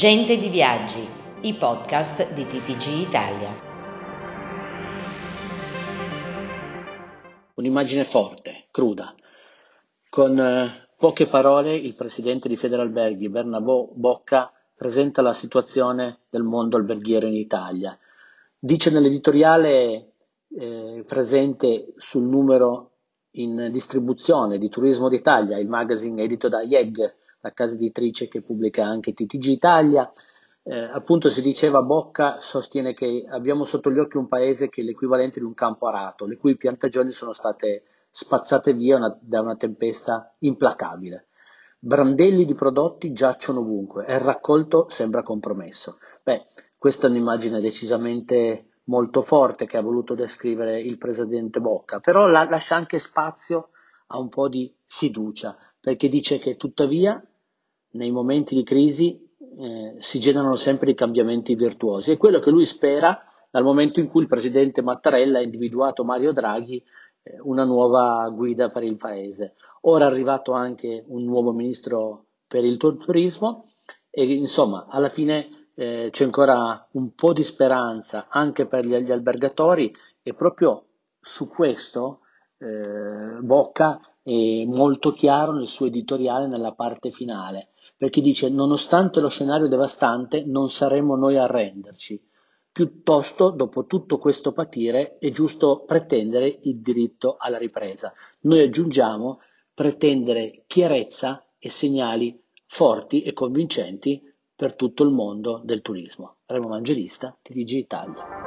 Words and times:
Gente 0.00 0.38
di 0.38 0.48
Viaggi, 0.48 1.06
i 1.42 1.52
podcast 1.52 2.32
di 2.32 2.46
TTG 2.46 3.06
Italia. 3.06 3.54
Un'immagine 7.56 8.04
forte, 8.04 8.64
cruda. 8.70 9.14
Con 10.08 10.38
eh, 10.40 10.88
poche 10.96 11.26
parole 11.26 11.74
il 11.74 11.92
presidente 11.92 12.48
di 12.48 12.56
Federalberghi, 12.56 13.28
Bernabò 13.28 13.90
Bocca, 13.92 14.50
presenta 14.74 15.20
la 15.20 15.34
situazione 15.34 16.20
del 16.30 16.44
mondo 16.44 16.78
alberghiero 16.78 17.26
in 17.26 17.34
Italia. 17.34 17.94
Dice 18.58 18.90
nell'editoriale 18.90 20.12
eh, 20.48 21.04
presente 21.06 21.92
sul 21.98 22.26
numero 22.26 22.92
in 23.32 23.68
distribuzione 23.70 24.56
di 24.56 24.70
Turismo 24.70 25.10
d'Italia, 25.10 25.58
il 25.58 25.68
magazine 25.68 26.22
edito 26.22 26.48
da 26.48 26.62
IEG, 26.62 27.18
la 27.40 27.52
casa 27.52 27.74
editrice 27.74 28.28
che 28.28 28.42
pubblica 28.42 28.84
anche 28.84 29.12
TTG 29.12 29.44
Italia. 29.44 30.10
Eh, 30.62 30.78
appunto 30.78 31.28
si 31.28 31.40
diceva 31.40 31.82
Bocca 31.82 32.38
sostiene 32.38 32.92
che 32.92 33.26
abbiamo 33.28 33.64
sotto 33.64 33.90
gli 33.90 33.98
occhi 33.98 34.18
un 34.18 34.28
paese 34.28 34.68
che 34.68 34.82
è 34.82 34.84
l'equivalente 34.84 35.40
di 35.40 35.46
un 35.46 35.54
campo 35.54 35.86
arato, 35.88 36.26
le 36.26 36.36
cui 36.36 36.56
piantagioni 36.56 37.10
sono 37.10 37.32
state 37.32 37.84
spazzate 38.10 38.74
via 38.74 38.96
una, 38.96 39.16
da 39.20 39.40
una 39.40 39.56
tempesta 39.56 40.34
implacabile. 40.40 41.28
Brandelli 41.78 42.44
di 42.44 42.54
prodotti 42.54 43.12
giacciono 43.12 43.60
ovunque 43.60 44.04
e 44.04 44.14
il 44.14 44.20
raccolto 44.20 44.86
sembra 44.90 45.22
compromesso. 45.22 45.98
Beh, 46.22 46.46
questa 46.76 47.06
è 47.06 47.10
un'immagine 47.10 47.60
decisamente 47.60 48.66
molto 48.84 49.22
forte 49.22 49.64
che 49.64 49.78
ha 49.78 49.82
voluto 49.82 50.14
descrivere 50.14 50.78
il 50.78 50.98
presidente 50.98 51.60
Bocca, 51.60 52.00
però 52.00 52.26
la, 52.26 52.46
lascia 52.48 52.74
anche 52.74 52.98
spazio 52.98 53.70
a 54.08 54.18
un 54.18 54.28
po' 54.28 54.48
di 54.48 54.72
fiducia, 54.86 55.56
perché 55.80 56.08
dice 56.08 56.38
che 56.38 56.56
tuttavia 56.56 57.22
nei 57.92 58.10
momenti 58.10 58.54
di 58.54 58.62
crisi 58.62 59.28
eh, 59.58 59.96
si 59.98 60.20
generano 60.20 60.56
sempre 60.56 60.90
i 60.90 60.94
cambiamenti 60.94 61.54
virtuosi. 61.54 62.12
È 62.12 62.16
quello 62.16 62.38
che 62.38 62.50
lui 62.50 62.64
spera 62.64 63.18
dal 63.50 63.64
momento 63.64 64.00
in 64.00 64.08
cui 64.08 64.22
il 64.22 64.28
presidente 64.28 64.82
Mattarella 64.82 65.38
ha 65.38 65.42
individuato 65.42 66.04
Mario 66.04 66.32
Draghi 66.32 66.82
eh, 67.22 67.38
una 67.42 67.64
nuova 67.64 68.28
guida 68.30 68.68
per 68.68 68.84
il 68.84 68.96
paese. 68.96 69.54
Ora 69.82 70.06
è 70.06 70.08
arrivato 70.08 70.52
anche 70.52 71.04
un 71.08 71.24
nuovo 71.24 71.52
ministro 71.52 72.26
per 72.46 72.64
il 72.64 72.76
turismo 72.76 73.72
e 74.10 74.24
insomma 74.24 74.86
alla 74.88 75.08
fine 75.08 75.68
eh, 75.74 76.08
c'è 76.10 76.24
ancora 76.24 76.88
un 76.92 77.14
po' 77.14 77.32
di 77.32 77.42
speranza 77.42 78.26
anche 78.28 78.66
per 78.66 78.84
gli, 78.84 78.96
gli 78.96 79.12
albergatori 79.12 79.94
e 80.22 80.34
proprio 80.34 80.84
su 81.20 81.48
questo 81.48 82.20
eh, 82.58 83.38
Bocca 83.40 84.00
è 84.22 84.64
molto 84.64 85.12
chiaro 85.12 85.52
nel 85.52 85.68
suo 85.68 85.86
editoriale 85.86 86.46
nella 86.46 86.72
parte 86.72 87.10
finale 87.10 87.70
perché 88.00 88.22
dice 88.22 88.48
nonostante 88.48 89.20
lo 89.20 89.28
scenario 89.28 89.68
devastante 89.68 90.42
non 90.46 90.70
saremo 90.70 91.16
noi 91.16 91.36
a 91.36 91.42
arrenderci, 91.42 92.18
piuttosto 92.72 93.50
dopo 93.50 93.84
tutto 93.84 94.16
questo 94.16 94.52
patire 94.52 95.18
è 95.18 95.30
giusto 95.30 95.84
pretendere 95.84 96.60
il 96.62 96.80
diritto 96.80 97.36
alla 97.38 97.58
ripresa. 97.58 98.10
Noi 98.40 98.60
aggiungiamo 98.62 99.40
pretendere 99.74 100.64
chiarezza 100.66 101.44
e 101.58 101.68
segnali 101.68 102.42
forti 102.64 103.20
e 103.20 103.34
convincenti 103.34 104.22
per 104.56 104.76
tutto 104.76 105.02
il 105.02 105.10
mondo 105.10 105.60
del 105.62 105.82
turismo. 105.82 106.36
Remo 106.46 106.68
Mangelista, 106.68 107.36
TDG 107.42 107.70
Italia. 107.72 108.39